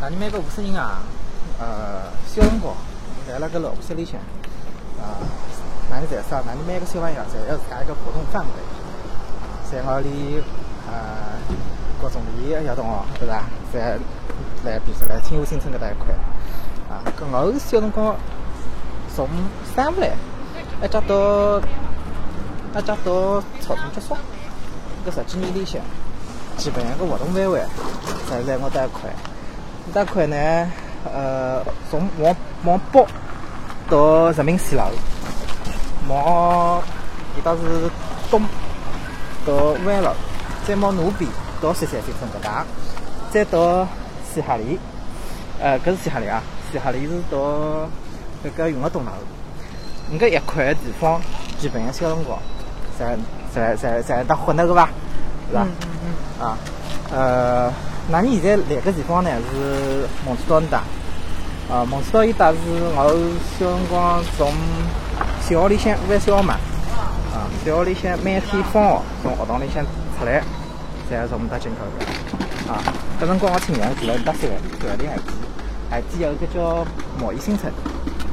[0.00, 1.02] 那你买个五十人啊，
[1.58, 2.74] 呃，小辰光
[3.28, 4.18] 在那个老屋里向
[4.98, 5.20] 啊，
[5.90, 6.42] 那你在啥？
[6.46, 8.48] 那你买个小朋友侪要自家一个活动范围，
[9.70, 10.42] 在屋里
[10.88, 11.36] 呃，
[12.00, 13.44] 各种的小同学，对伐？
[13.74, 13.98] 在
[14.64, 16.14] 来，比如说来清华新村搿搭一块
[16.88, 18.16] 啊，搿我小辰光
[19.14, 19.28] 从
[19.76, 20.16] 三五来，
[20.82, 24.16] 一直到一直到初中结束，
[25.06, 25.82] 搿十几年里向，
[26.56, 27.60] 基本上个活动范围
[28.30, 29.14] 侪在我搭一块。
[29.92, 30.36] 大块呢，
[31.12, 33.04] 呃，从往往北
[33.88, 34.82] 到人民西路，
[36.08, 36.80] 往
[37.36, 37.90] 伊倒是
[38.30, 38.40] 东
[39.44, 39.52] 到
[39.84, 40.10] 湾路，
[40.66, 41.28] 再往南边
[41.60, 42.64] 到西三新村搿搭，
[43.32, 43.86] 再到
[44.32, 44.78] 西哈里，
[45.60, 46.40] 呃，搿是西哈里啊，
[46.70, 47.38] 西哈里是到
[48.44, 51.20] 搿个永乐东路，搿一块地方，
[51.58, 52.38] 基本上小辰光，
[52.96, 53.16] 侪
[53.52, 54.88] 侪侪侪搭混那个伐？
[55.50, 55.66] 是伐？
[56.44, 56.56] 啊，
[57.12, 57.72] 呃。
[58.12, 59.30] 那你现在来个地方呢？
[59.52, 60.82] 是孟子岛搭，
[61.72, 62.58] 啊，孟子岛伊搭是
[62.96, 63.06] 我
[63.56, 64.52] 小辰光从
[65.40, 66.54] 小学里向玩小学嘛，
[67.30, 69.84] 啊，小学里向每天放学从学堂里向
[70.18, 70.42] 出来，
[71.08, 72.82] 再从搭进口的，啊，
[73.20, 75.22] 搿辰光我亲娘住辣搭山住辣里海边，
[75.88, 76.84] 海边有一个叫
[77.20, 77.72] 贸易新村，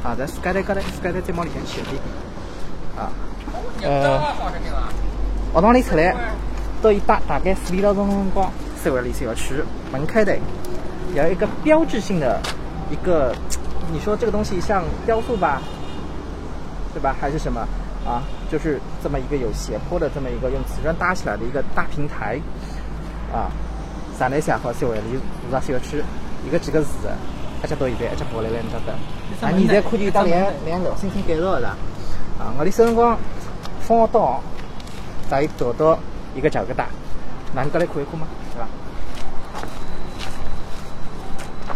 [0.02, 2.02] 啊，在世界台高头，世界台再往里向去一点，
[2.98, 3.14] 啊，
[3.82, 4.18] 呃，
[5.54, 6.12] 学堂里出来
[6.82, 8.50] 到一搭大概四点多钟辰光。
[8.80, 9.54] 四维里小区
[9.92, 10.36] 门开的，
[11.14, 12.40] 有一个标志性的
[12.90, 13.34] 一个，
[13.92, 15.60] 你说这个东西像雕塑吧，
[16.94, 17.14] 对吧？
[17.20, 17.60] 还是什么
[18.06, 18.22] 啊？
[18.50, 22.40] 就是这么一个有斜坡的这么一个用瓷砖搭起来的一个大平台
[23.32, 23.50] 啊。
[24.18, 26.02] 上来写好四维里五座小区，
[26.44, 26.88] 一个几个字，
[27.62, 28.92] 一直到现在一直保来来你晓得。
[29.46, 31.68] 啊，你现在可以当连连老新村改造了
[32.38, 32.50] 啊！
[32.58, 33.16] 我的小辰光
[33.80, 34.42] 放学到，
[35.30, 35.96] 再走到
[36.34, 36.84] 一个角疙瘩，
[37.54, 38.26] 那你过来看一看吗？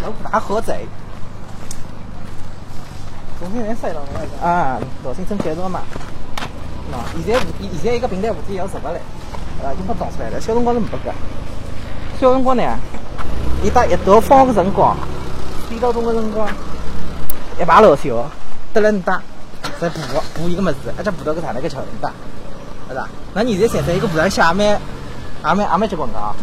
[0.02, 0.72] 老不大好走，
[3.38, 4.00] 重新再塞了
[4.42, 4.80] 啊！
[5.04, 5.82] 老新村改造嘛，
[6.90, 7.40] 喏，现在
[7.80, 8.94] 现在一个平台物体要十不来，
[9.62, 10.40] 啊，已经不长出来了。
[10.40, 11.14] 小辰光是没个，
[12.20, 12.62] 小辰光呢，
[13.62, 14.96] 一到一到放个辰光，
[15.68, 16.48] 点到中个辰光，
[17.60, 18.28] 一排老小，
[18.72, 19.22] 得了你打，
[19.78, 20.00] 再补
[20.34, 22.10] 补一个么子，一直补到个啥那个桥，你打，
[22.88, 23.08] 是吧？
[23.34, 24.80] 那你现在现在一个补上下也
[25.42, 26.34] 蛮也蛮也蛮结棍的啊，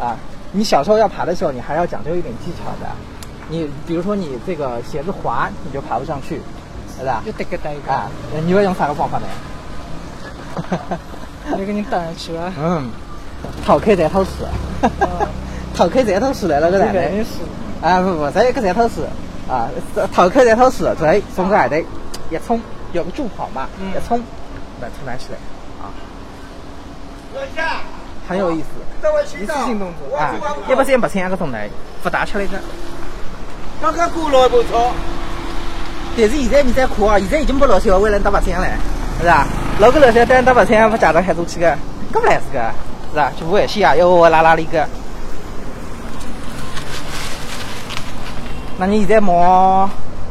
[0.00, 0.16] 啊。
[0.52, 2.90] 你小时候要爬的时候，你还要讲究一点技巧的。
[3.48, 6.40] 你比如说，你这个鞋子滑，你就爬不上去，
[6.98, 7.22] 是吧？
[7.24, 8.08] 就得个带个啊！
[8.44, 9.26] 你要用啥个方法呢？
[10.54, 10.98] 哈哈，
[11.56, 12.52] 你给你带上去了。
[12.58, 12.90] 嗯，
[13.64, 14.46] 逃开在头死，
[15.74, 17.00] 逃开这头死来了个男的。
[17.82, 19.06] 啊不不，再一个这头死
[19.48, 19.68] 啊，
[20.12, 21.76] 逃开在头死，再从个海头
[22.30, 22.60] 一冲，
[22.92, 24.20] 有个助跑嘛，一冲，
[24.80, 25.38] 那冲拿起来
[25.84, 25.92] 啊。
[28.28, 28.66] 很有意思，
[29.40, 30.34] 一次性动作啊！
[30.68, 31.58] 一百三八千个钟头，
[32.02, 32.58] 不大吃了一个。
[33.80, 34.92] 刚刚过了不错，
[36.16, 38.66] 但是现在你在看啊，现在已经不老小为了打八千了，
[39.20, 39.46] 是吧？
[39.78, 41.70] 老个老小单打八千，不家长开出去个，
[42.12, 42.72] 搿不来是个，
[43.10, 43.30] 是吧？
[43.38, 44.84] 就不危险啊，要我拉拉里个。
[48.78, 49.88] 那你现在往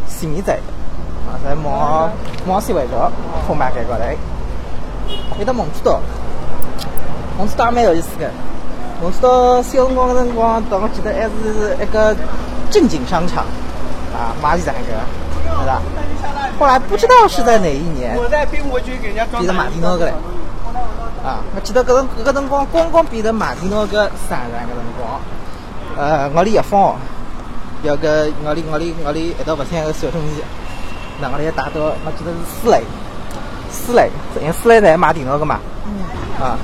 [0.07, 2.11] 西面走，啊，再往
[2.45, 3.11] 往西围走，
[3.47, 4.15] 从马街过来，
[5.37, 5.81] 回到蒙自
[7.35, 7.37] 岛。
[7.37, 8.31] 蒙自岛蛮有意思的，
[9.01, 12.15] 蒙自岛小辰光的辰光，我记得还是一个
[12.71, 13.43] 正经商场，
[14.13, 14.79] 啊，马里山个，
[15.61, 15.81] 是吧？
[16.57, 20.13] 后来不知道是在哪一年，变成马蒂诺个嘞，
[21.23, 25.19] 啊，我记得搿辰搿辰光刚刚变成马蒂诺个山上个辰光，
[25.97, 26.95] 呃，我里一放，
[27.83, 30.41] 有个我里我里我里一道白相个小兄弟，
[31.21, 32.81] 那我里打到我记得是四类，
[33.69, 34.09] 四类，
[34.39, 35.59] 因为四类在马蒂诺个嘛，
[36.39, 36.57] 啊。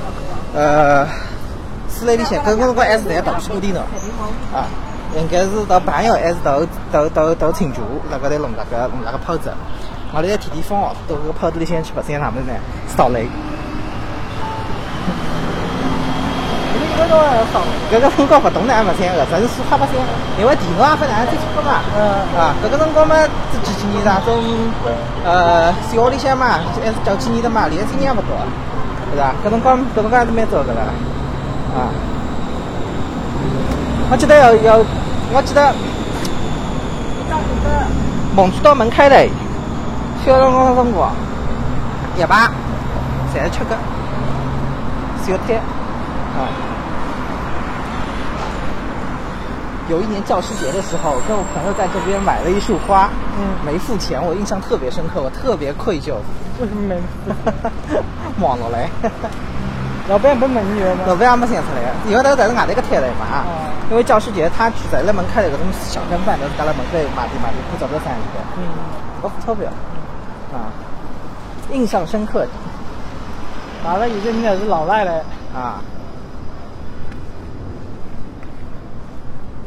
[0.53, 1.07] 呃，
[1.89, 3.81] 室内里向，搿辰光还是在大屁股底呢，
[4.53, 4.67] 啊，
[5.15, 6.59] 应该是到朋友还是到
[6.91, 7.79] 到到到庆祝，
[8.11, 9.49] 那个在弄那个弄那个炮子，
[10.11, 12.53] 我里在天天放学到搿个炮子里向去白相他们呢，
[12.87, 13.27] 扫雷。
[17.89, 19.95] 搿个辰光勿懂呢，还白相个，真是瞎白相，
[20.37, 22.03] 因为电脑也不哪接触过嘛，嗯
[22.35, 23.15] 啊，搿个辰光嘛，
[23.51, 24.35] 这几几年的，种
[25.23, 28.35] 呃小学里向嘛，还是九几年的嘛，连经验勿多。
[29.11, 29.35] 是吧？
[29.45, 30.81] 搿辰光，搿辰光还是蛮早的了，
[31.75, 31.91] 啊！
[34.09, 34.85] 我记得有有，
[35.33, 35.73] 我记得
[38.35, 39.27] 蒙自岛门开的，
[40.25, 41.11] 小辰光的辰光，
[42.17, 42.49] 一排，
[43.33, 43.75] 侪是吃个
[45.25, 45.57] 小摊，
[46.37, 46.70] 啊！
[49.91, 56.15] 有一年教师节的时候，跟我朋友在这边买了一束花，嗯，没付钱，我印象特别深刻，我特别愧疚。
[56.61, 56.95] 为什么没？
[58.39, 58.89] 忘了嘞。
[60.07, 61.03] 老板不满意吗？
[61.05, 63.43] 老板也没想出来，因为那个在是外头个摊头嘛
[63.91, 68.63] 因为教师节他只在那门开了搿种小摊贩，都是在那门口买的买的，不找不到生意的，嗯，
[69.21, 69.67] 不付钞票
[70.55, 70.71] 啊，
[71.71, 72.47] 印象深刻
[73.85, 75.21] 阿拉现在应该是老赖嘞，
[75.53, 75.83] 啊。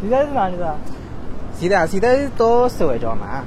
[0.05, 0.77] 现在是哪里的？
[1.59, 3.41] 现在啊，现在到石湾桥嘛，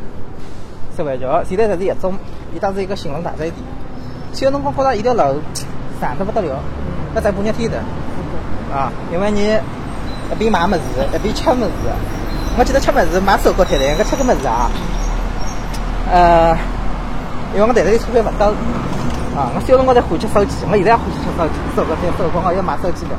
[0.95, 2.15] 石湾桥现在才是一中，
[2.51, 3.53] 伊当时一个兴隆大餐店。
[4.33, 5.39] 小辰光觉着一条路
[6.01, 6.59] 长得不得了，
[7.13, 7.77] 要在半日天的
[8.73, 9.55] 啊，因为你
[10.31, 10.83] 一边买么子，
[11.13, 11.71] 一边吃么子。
[12.57, 14.71] 我记得吃么子买手糕摊台，搿吃个么子啊，
[16.11, 16.57] 呃，
[17.53, 18.45] 因为我袋子里钞票勿够
[19.37, 23.11] 啊，我小辰光在欢喜手机，我现在也欢喜吃手机，手糕摊手光我要买手机的。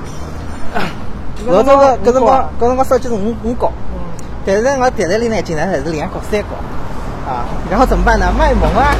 [1.50, 3.72] 老早个搿辰光，搿辰光手机是五五角。
[3.94, 4.00] 嗯，
[4.44, 6.48] 但是我袋子里呢，竟然还是两角、三角，
[7.26, 8.26] 啊，然后怎么办呢？
[8.38, 8.94] 卖萌啊！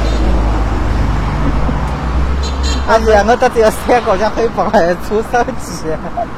[2.87, 5.85] 啊是啊，我到只有三角，像黑帮还出手机，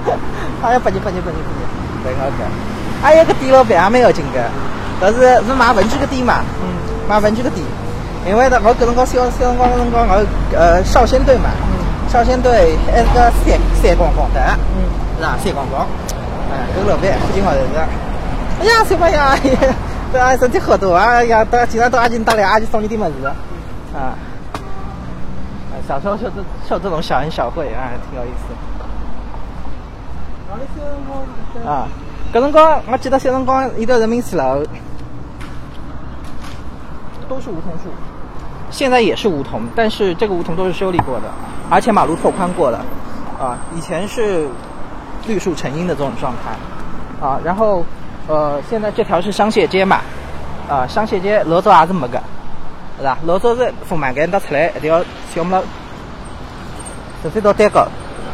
[0.61, 1.63] 哎呀，不急不急不急不急，
[2.03, 2.43] 对我个，
[3.01, 4.39] 还有个店老板也蛮要紧个，
[4.99, 6.75] 但是是卖文具个店嘛，嗯，
[7.07, 7.65] 卖文具个店，
[8.27, 10.25] 因为呢，我搿辰光小小辰光搿辰光我
[10.57, 11.49] 呃少先队嘛，
[12.09, 14.41] 少先队还是个三三光光的。
[14.75, 14.83] 嗯，
[15.21, 15.37] 是吧？
[15.37, 15.85] 三光光，
[16.49, 17.77] 哎，搿个老板附近好头是，
[18.59, 19.75] 哎呀，小朋友，哎呀，
[20.11, 23.27] 对啊，身体好多啊，哎呀，到经常到阿金打来，阿金送你点么子，
[23.95, 24.17] 啊，
[25.71, 28.53] 哎小时候就这就这种小恩小惠，啊，挺有意思。
[31.67, 31.87] 啊，
[32.33, 34.63] 搿辰光我记得小辰光一条人民四楼
[37.29, 37.89] 都是梧桐树，
[38.71, 41.27] 现在也是梧桐，但是这个梧桐都是修理过的，
[41.69, 42.79] 而且马路拓宽过的，
[43.39, 44.47] 啊，以前是
[45.27, 47.85] 绿树成荫的这种状态，啊，然后
[48.27, 49.99] 呃，现在这条是商业街嘛，
[50.69, 52.21] 啊，商业街老早也是没个，
[52.97, 53.17] 是吧？
[53.25, 55.03] 老早是富满街搭出来一条
[55.33, 55.63] 小路，
[57.23, 57.87] 直接到单高，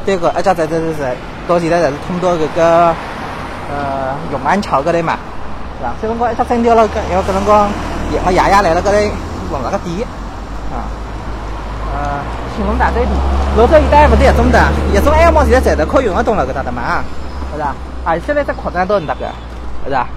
[0.06, 1.16] 单高一家再再再再
[1.48, 2.94] 到现在才是通到这个
[3.70, 5.18] 呃永安桥这里嘛，
[5.80, 5.94] 是吧？
[6.02, 7.70] 小辰光一家整条了，搿因为搿辰光
[8.26, 9.12] 我爷爷来了搿里
[9.52, 10.08] 弄了个店，
[10.72, 10.88] 啊，
[11.94, 12.20] 呃，
[12.58, 13.08] 兴隆大餐店，
[13.56, 14.60] 老早现在还勿是一种的，
[14.92, 17.04] 一种爱毛现在在的可用得动了搿搭的嘛，
[17.54, 17.76] 是吧？
[18.04, 19.30] 啊，现在再扩展到你那个，
[19.86, 20.08] 是吧？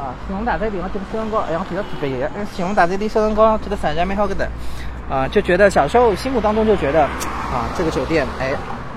[0.00, 4.48] 啊，兴隆大餐店，我记得小辰光，哎呀，我记得特别有，因为兴隆大餐店小辰光记得反正蛮好搿的，
[5.10, 8.54] 啊，就觉得小时候心目当中就觉得，啊，这个酒店，哎，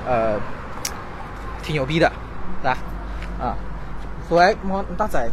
[0.07, 0.39] 呃，
[1.61, 2.09] 挺牛逼的，
[2.61, 2.77] 是吧？
[3.41, 3.51] 啊，
[4.29, 5.29] 所以我大仔，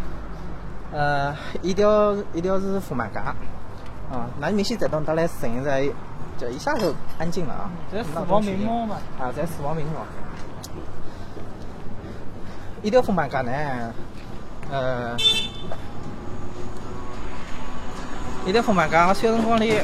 [0.92, 5.88] 呃，一条一条是富满街，啊，那明显在到搭来声音在，
[6.38, 10.04] 就一下就安静了啊，这死亡名模嘛，啊，在死亡名模。
[12.82, 13.52] 一条丰满街呢，
[14.70, 15.16] 呃，
[18.44, 19.78] 一条丰满街，我小辰光里，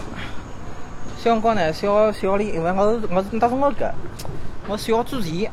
[1.17, 3.94] 小辰光呢，小小里，因为我是我是当时我个，
[4.69, 5.50] 我小之前，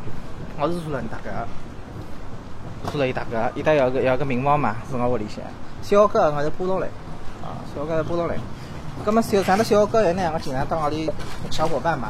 [0.60, 5.42] 我是住了大个，住了一大个，伊搭有个有个名望嘛，是我屋里向。
[5.82, 6.88] 小个我就搬到来，
[7.44, 8.36] 啊，小个搬到来。
[9.06, 11.10] 那么小上头小个人呢，我经常当屋里
[11.50, 12.10] 小伙伴嘛，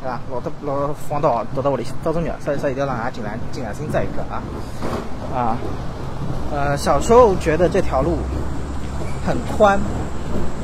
[0.00, 0.20] 对吧？
[0.30, 4.42] 老得老放到到到屋里到中间，所以说一定要让俺尽量尽量性在一个啊
[5.34, 5.56] 啊。
[6.52, 8.18] 呃，小时候觉得这条路
[9.26, 9.76] 很宽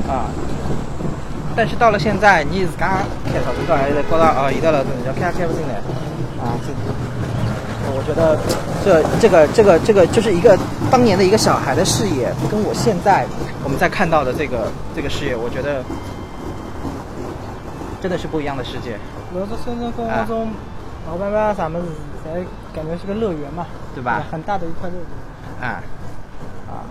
[0.08, 0.30] 啊，
[1.56, 5.74] 但是到了现在，你自家开小车还是觉得哦，一条路要开开不进来
[6.40, 6.54] 啊。
[6.64, 6.72] 这
[7.94, 8.38] 我觉得
[8.84, 10.56] 这这个这个这个就是一个
[10.93, 13.27] 当年的一个小孩的视野，跟我现在
[13.65, 15.82] 我们在看到的这个这个视野，我觉得
[17.99, 18.99] 真的是不一样的世界，
[19.34, 20.51] 老早小辰光那种
[21.08, 21.87] 老板板啥么子，
[22.22, 22.34] 才
[22.77, 24.22] 感觉是个乐园嘛，对吧？
[24.31, 25.67] 很大的一块乐园。
[25.67, 25.81] 啊
[26.69, 26.84] 啊！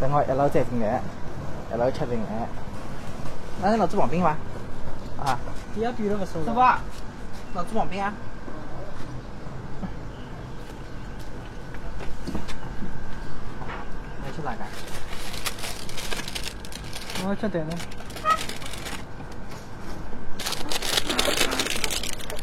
[0.00, 1.00] 等我一路再进来，
[1.72, 2.48] 一路吃进来。
[3.62, 4.36] 那是老子王兵吗？
[5.24, 5.38] 啊，
[5.76, 6.80] 底下比了不收师傅啊，
[7.54, 8.12] 老子王兵啊！
[14.46, 14.64] 你去哪个？
[17.24, 17.76] 我要吃蛋呢。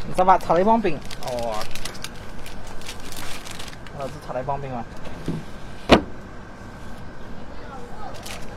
[0.07, 0.38] 你咋吧？
[0.38, 0.98] 炒了一帮兵。
[1.22, 1.63] 哦。
[4.00, 4.83] 老子炒了一帮兵啊。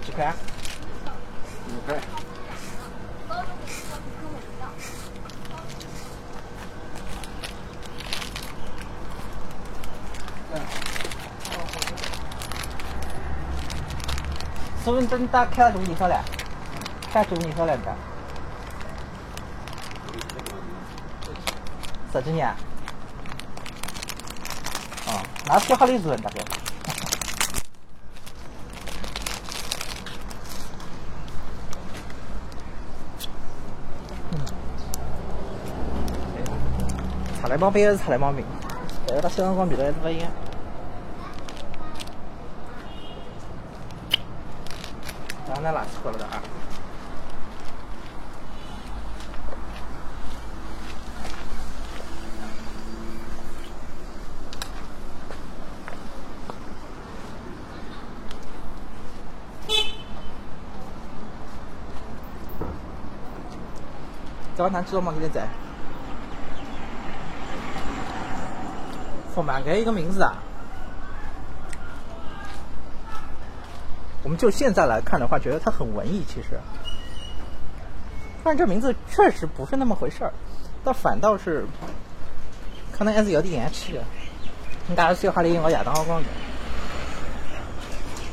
[0.04, 0.34] 几块啊？
[1.68, 2.00] 五块。
[14.96, 16.24] 所以你等打开了多少年少了？
[17.12, 17.94] 开多少年少了的？
[22.10, 22.48] 十几年？
[25.06, 26.42] 哦，那小好的人大概。
[37.50, 38.42] 来毛病还是出来毛病，
[39.06, 40.30] 但是他小辰光味道还是不一样。
[45.66, 46.40] 然后那垃圾喝了的啊。
[64.56, 65.12] 早餐吃了吗？
[65.12, 65.48] 今天在。
[69.34, 70.32] 凤满街一个名字啊，
[74.26, 76.58] 我们就现在来看的话，觉得它很文艺，其实，
[78.42, 80.32] 但这名字确实不是那么回事儿，
[80.82, 81.64] 倒反倒是，
[82.90, 84.02] 可能还是有点洋气的。
[84.96, 86.24] 大家小哈里我亚当好讲的，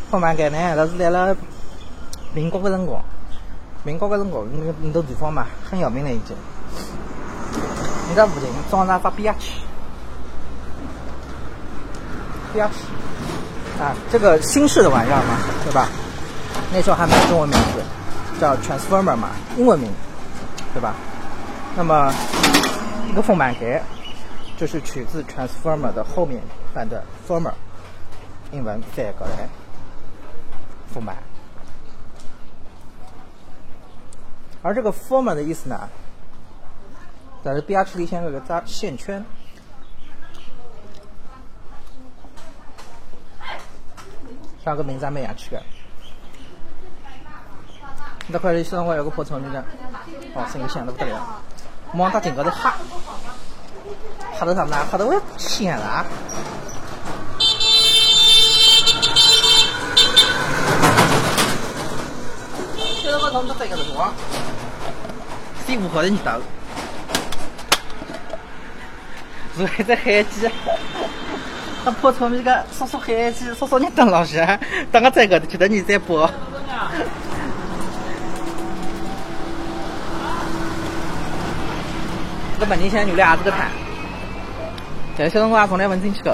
[0.10, 1.38] 凤满街呢，它是来了
[2.34, 3.00] 民国的辰光，
[3.84, 6.36] 民国的辰光，那那地方嘛，很有名的已经。
[8.10, 9.62] 你在附近早上发比亚去。
[12.52, 12.68] 不要
[13.84, 15.90] 啊，这个新式的玩意儿嘛，对吧？
[16.72, 17.84] 那时候还没有中文名字，
[18.40, 19.92] 叫 Transformer 嘛，英文名，
[20.74, 20.96] 对吧？
[21.76, 22.14] 那么
[23.10, 23.66] 一个风满格
[24.58, 26.42] 就是取自 Transformer 的后面
[26.74, 27.52] 半段 Former，
[28.54, 29.50] 英文翻过来
[30.94, 31.18] 丰满。
[34.62, 35.90] 而这个 Former 的意思呢，
[37.44, 39.26] 在这比亚里先有个扎线圈。
[44.64, 45.62] 上个名字还蛮洋气的。
[48.28, 49.64] 那块里小辰光有个破臭女的，
[50.34, 51.42] 哦，声音响得不得了，
[51.96, 52.76] 往大井高头哈，
[54.40, 54.78] 哈到啥么呢？
[54.90, 56.06] 吓到我天了！
[63.02, 64.14] 小辰光他们都这个是吧？
[65.68, 66.40] 第五号的你到，
[69.58, 70.50] 是还在海基。
[71.86, 74.46] 那破臭米个，说说海机，说说你等老师，
[74.92, 76.30] 当个这个去等你在播。
[82.60, 83.70] 这本地现在有俩子个摊，
[85.18, 86.34] 这小辰光从来没进去过。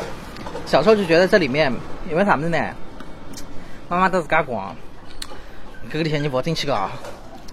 [0.67, 1.73] 小时候就觉得这里面
[2.07, 2.57] 因为啥子呢？
[3.87, 4.75] 妈妈都自家逛，
[5.91, 6.87] 这个里向你不进去个，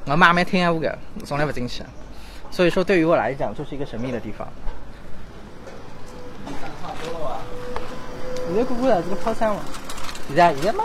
[0.05, 1.83] 我妈没听我个，从来不进去。
[2.51, 4.47] 所以说对于我来讲，就是一个神秘的地方。
[8.57, 9.61] 现在过过来这个跑山嘛，
[10.29, 10.83] 现在现在嘛，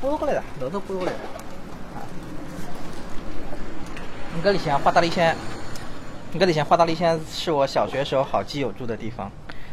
[0.00, 1.18] 拨过来了，楼都拨过来了。
[4.34, 5.34] 你这里向花大里乡，
[6.32, 9.30] 你这里向花大里乡是我小学时候好基友住的地方，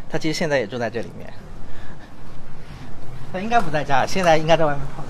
[0.09, 1.31] 他其实现在也住在这里面。
[3.31, 5.01] 他应该不在家，现在应该在外面跑。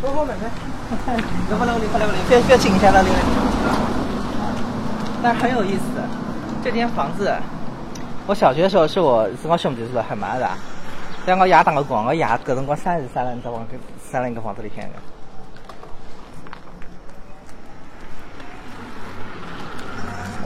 [0.00, 1.20] 走好妹妹，
[1.50, 3.08] 走不楼里，快来楼里，别别请一下楼里。
[5.20, 5.82] 但很有意思，
[6.62, 7.34] 这间房子，
[8.28, 10.48] 我小学的时候是我是我兄弟住的，很麻的。
[11.26, 13.80] 在我爷打个光，我爷搿辰光生日生了在房跟
[14.12, 14.92] 生了一个房子里向的。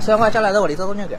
[0.00, 1.18] 小光家来在屋里做多牛的。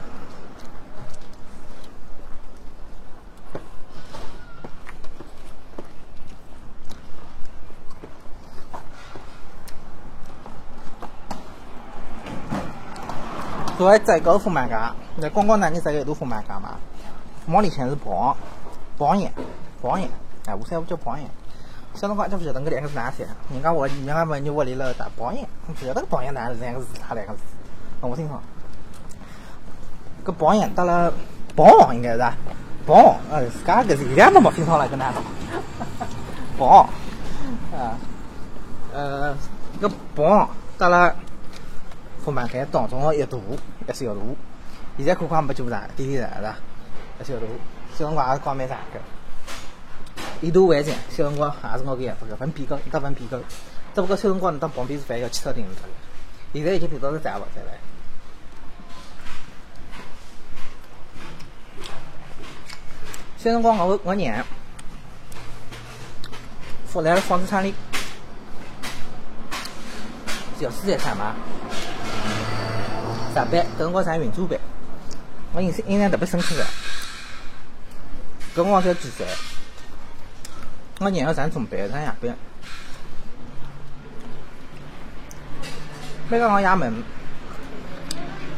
[13.78, 16.70] 所以在高富买家，那光光那你在个都富买家嘛？
[17.46, 18.36] 往里向是包。
[19.02, 19.32] 榜眼，
[19.82, 20.08] 榜眼，
[20.46, 21.28] 哎，五三五叫榜眼。
[21.92, 27.40] 小辰光就不晓得那两个字哪写，人家我，人家问你屋里了打榜眼，不晓得个榜眼哪两个字，他两个字，
[28.00, 28.40] 我听说。
[30.22, 31.12] 个榜眼到了
[31.56, 32.18] 榜应该是，
[32.86, 35.12] 榜，呃，自家个是一点都没听错了，跟哪？
[36.56, 36.88] 榜，
[37.76, 37.98] 啊，
[38.94, 39.36] 呃，
[39.80, 41.12] 个榜到了
[42.24, 43.42] 富满街当中的一堵
[43.88, 44.36] 一小路，
[44.96, 46.56] 现在恐怕没救上，地铁站是吧，
[47.20, 47.40] 一小路。
[47.98, 49.00] 小辰光也是光蛮啥个，
[50.40, 50.92] 一度完成。
[51.10, 53.38] 小辰光也是我个样子个，分比高，得分比高。
[53.94, 55.88] 只不过小辰光当旁边是饭要汽车停着的，
[56.54, 57.78] 现在已经变到是站了，再来。
[63.36, 64.44] 小辰光我我娘，
[66.86, 67.74] 放来了纺织厂里，
[70.58, 71.34] 小四在上班，
[73.34, 74.58] 上班，搿辰光上运输班，
[75.52, 76.64] 我印象印象特别深刻个。
[78.54, 79.26] 跟我才几岁，
[81.00, 82.36] 我娘要上中班，上夜班。
[86.28, 86.92] 每个我爷问，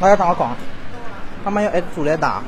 [0.01, 0.57] 我要打我讲，
[1.45, 2.43] 他们要挨煮来打，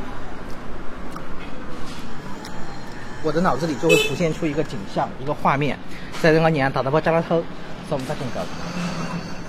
[3.23, 5.79] 我的脑子里就会浮现出一个景象，一个画面，
[6.21, 7.45] 在这我娘打的把扎拉头，
[7.89, 8.41] 从我们家警告，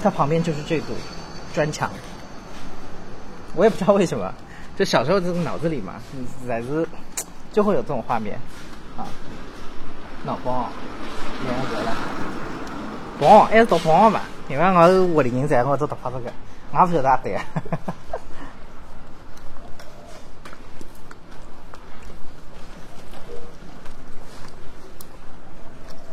[0.03, 0.93] 他旁边就是这堵
[1.51, 1.89] 砖墙，
[3.55, 4.31] 我也不知道为什么。
[4.77, 5.95] 就小时候这个脑子里嘛，
[6.39, 6.87] 实在是
[7.57, 8.39] 就会有这种画面
[8.95, 9.01] 啊。
[10.23, 10.69] 闹帮，
[11.43, 11.97] 两个了，
[13.19, 14.21] 帮还是读帮嘛？
[14.47, 16.31] 因为我是屋里人在，我就读怕这个，
[16.71, 17.39] 我不晓得对。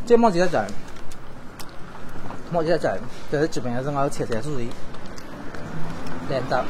[0.07, 0.67] 这毛几个针？
[2.51, 2.99] 毛几个针？
[3.31, 4.71] 这是基本上是我切菜主义。
[6.31, 6.65] 练得，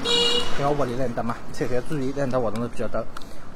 [0.59, 3.05] 因为屋里练得嘛，切菜主义练得活动都比较多。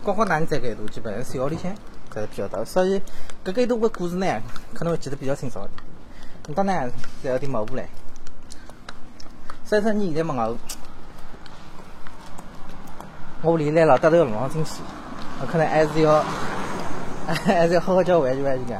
[0.02, 1.74] 光光男在这度基本上小里向，
[2.10, 2.64] 才是比较多。
[2.64, 3.00] 所以，
[3.44, 4.40] 这个一段个故事呢，
[4.74, 5.60] 可能会记得比较清楚。
[6.46, 6.90] 你当然
[7.22, 7.88] 再有点模糊嘞。
[9.64, 10.56] 所以说，你现在问我，
[13.42, 14.80] 我屋里来了，得到个龙王进去，
[15.40, 16.24] 我可能还是要，
[17.26, 18.74] 还是要好好叫玩一玩一个。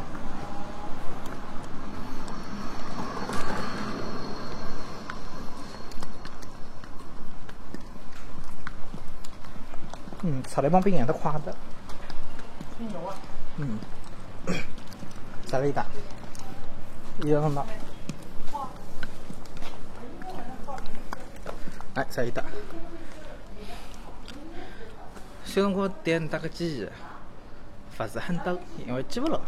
[10.23, 11.55] 嗯，炒了一帮饼，都垮的。
[13.57, 13.79] 嗯，
[15.47, 15.87] 再来一打，
[17.23, 17.65] 一样的。
[21.95, 22.43] 哎，再一打。
[25.45, 26.89] 小辰光点打个记忆，
[27.97, 29.41] 不是很多，因为记不牢，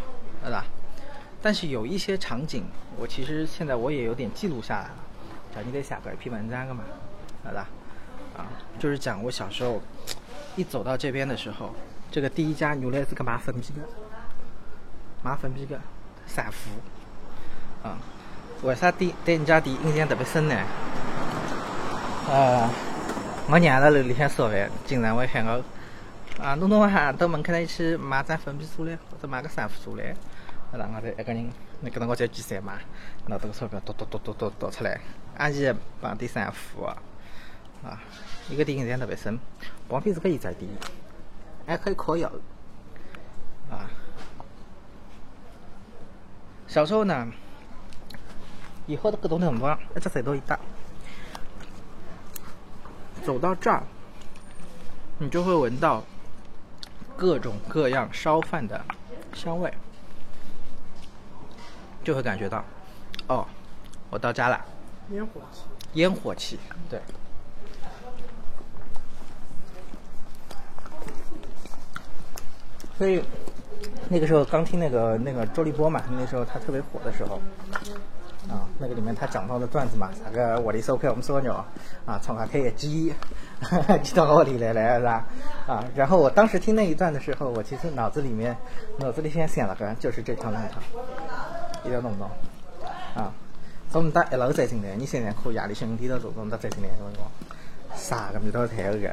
[0.45, 0.65] 是吧？
[1.43, 2.65] 但是有一些场景，
[2.97, 4.95] 我其实现在我也有点记录下来了。
[5.55, 6.85] 叫你得写个一篇文章的嘛，
[7.45, 7.69] 是吧？
[8.37, 8.47] 啊，
[8.79, 9.81] 就是讲我小时候。
[10.57, 11.75] 一走到这边的时候，
[12.11, 13.81] 这个第一家原来是个卖粉皮的，
[15.23, 15.81] 卖粉皮的
[16.27, 17.97] 散福，啊，
[18.63, 20.55] 为啥对对人家店印象特别深呢？
[22.29, 22.69] 呃，
[23.49, 25.63] 我娘在楼里向烧饭，经常会喊我
[26.43, 30.15] 啊，弄弄哈到门口来一起买张粉皮茶来，或者买个散户茶来，
[30.73, 32.75] 然后我再一个人，那跟着我再计算嘛，
[33.27, 35.01] 拿这个钞票，嘟嘟嘟嘟嘟嘟出来，
[35.39, 36.97] 阿姨帮点散户啊。
[37.83, 37.99] 啊，
[38.51, 39.39] 一个店印象特别深，
[39.89, 40.69] 旁边是个一宅店，
[41.67, 42.29] 还可以烤窑。
[43.71, 43.89] 啊，
[46.67, 47.29] 小时候呢，
[48.87, 50.59] 以后的各种地方，一只隧道一搭，
[53.25, 53.85] 走到这儿，
[55.19, 56.03] 你就会闻到
[57.17, 58.85] 各种各样烧饭的
[59.33, 59.73] 香味，
[62.03, 62.65] 就会感觉到，
[63.29, 63.47] 哦，
[64.11, 64.61] 我到家了。
[65.13, 65.61] 烟火气。
[65.95, 66.59] 烟火气，
[66.89, 67.01] 对。
[73.01, 73.25] 所以
[74.11, 77.41] 那个时候刚听那个那个周立波嘛，那时候他特别火的时候，
[78.47, 81.65] 啊，那个里面他讲到的段子嘛，那个我的收开我们说鸟
[82.05, 83.15] 啊，从开开一鸡，
[84.03, 85.27] 鸡到我里来来是吧？
[85.67, 88.55] 啊，然后我当时听那一段的时候，我其实脑子里面
[88.99, 90.83] 脑子里先想了个就是这条弄堂，
[91.81, 92.31] 一定要弄不懂？
[93.15, 93.33] 啊，
[93.91, 97.25] 从我们打一楼再进来，你想想看，夜里向五点到钟，我们再进来，我讲
[97.97, 99.11] 啥个味道太好个，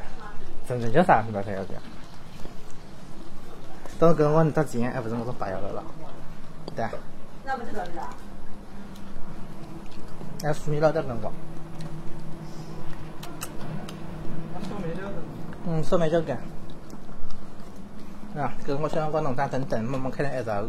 [0.68, 1.72] 真正叫啥味道太好个？
[3.98, 5.82] 到跟我搭钱，还不是我种白窑的了，
[6.76, 6.86] 对。
[7.44, 8.08] 那不知道是啊。
[10.40, 11.32] 那苏米老在跟我。
[15.66, 16.38] 嗯，烧麦椒干。
[18.36, 20.62] 啊，跟我小辰光农场等等，门门开来一早，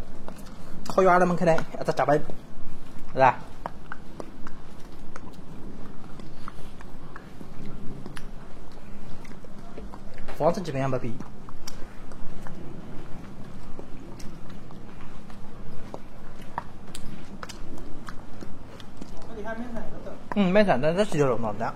[0.87, 2.19] 好远的门开来一只夹板，
[3.13, 3.37] 是吧？
[10.35, 11.13] 房子基本上没变。
[20.41, 21.73] 嗯，没啥，但是吃了老的。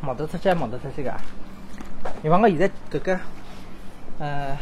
[0.00, 1.12] 毛豆出去，毛豆出去个。
[2.22, 3.18] 因为我现在这个，
[4.20, 4.56] 呃。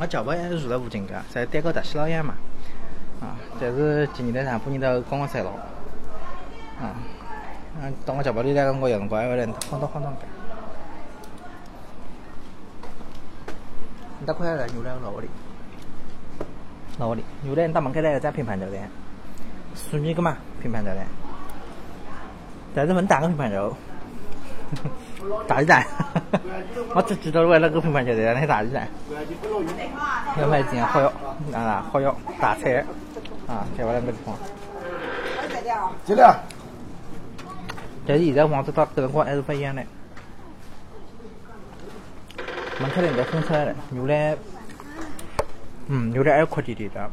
[0.00, 2.32] 我脚步还是住在附近的，在丹高大西老远嘛，
[3.20, 5.50] 啊，但是今年的上半年都刚刚塞了，
[6.80, 6.96] 啊，
[7.82, 10.20] 嗯，到我脚步里来，我有辰光还会来晃荡晃荡的。
[14.20, 15.28] 你打快来牛栏老屋里，
[16.98, 18.88] 老屋里，牛栏到门口来一家平盘肉店，
[19.74, 21.06] 属你个嘛平盘肉店，
[22.74, 23.76] 但是很大个平盘肉。
[25.46, 25.84] 大鸡蛋，
[26.94, 28.88] 我只知道为那个平盘肉店那些大鸡蛋。
[30.38, 31.12] 要买件好药，
[31.52, 32.84] 啊，好药，大菜，
[33.48, 34.36] 啊，在我那个地方。
[36.04, 36.38] 进来。
[38.06, 39.82] 但是现在房子到这辰光还是不一样的。
[42.80, 44.36] 门口的应该封出来了，牛栏，
[45.88, 47.10] 嗯，牛栏还扩点点的。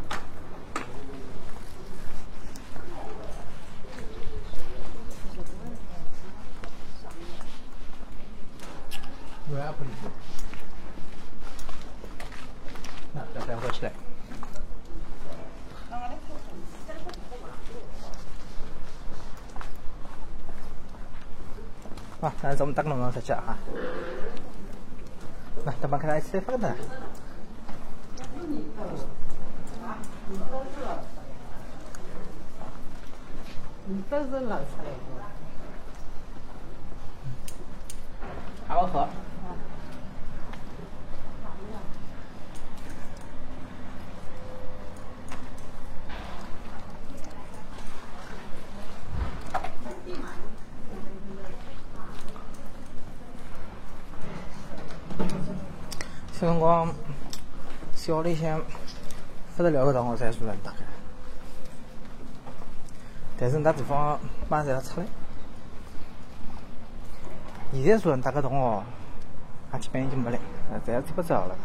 [13.14, 13.92] 那再带回去来。
[22.20, 23.56] 好，那咱们打个龙龙再讲哈。
[25.66, 26.76] 来，咱们看来吃饭的。
[33.86, 34.66] 你都是老菜。
[38.68, 39.08] 好喝。
[56.32, 56.94] 小辰光
[57.96, 58.62] 小里向
[59.56, 60.78] 不得了个同学在路上打开，
[63.40, 65.08] 但是那地方马上要出来。
[67.74, 68.84] 现在路上打个同学，
[69.74, 70.38] 也基本已经没了，
[70.86, 71.56] 再也找不着了。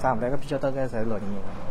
[0.00, 1.67] 上班个比较多个侪是老年人。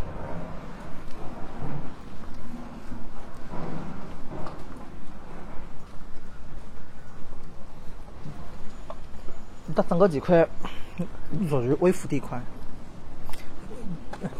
[9.78, 10.48] 搭整个地块
[11.48, 12.42] 属于微幅地块，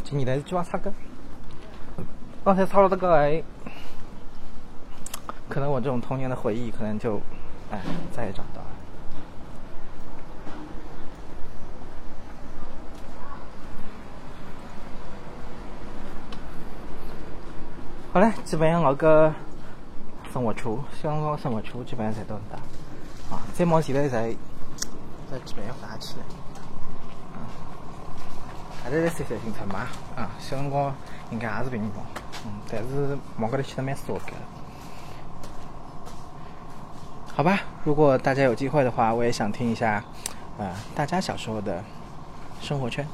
[0.04, 0.92] 今年来是计划拆个，
[2.44, 3.44] 刚才抄了这个哎，
[5.48, 7.22] 可能我这种童年的回忆可能就
[7.70, 7.80] 哎
[8.12, 8.68] 再也找不到了。
[18.12, 19.32] 好嘞，基本上我个
[20.34, 22.58] 生活圈，香港生活圈基本上侪到达，
[23.36, 24.36] 啊，再往前来侪。
[25.30, 26.24] 在基本要打起来，
[27.36, 27.44] 啊，
[28.84, 30.96] 还是在三三新村嘛，啊，小辰光
[31.32, 32.06] 应该也是平房，
[32.46, 34.34] 嗯，但是往高头去的蛮少个，
[37.36, 40.04] 好吧，如果大家有机会的话，我也想听一下，
[40.58, 41.84] 啊，大家小时候的
[42.62, 43.06] 生活圈。